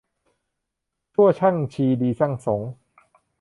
[1.13, 2.69] ชั่วช่างชี ดีช่างสงฆ์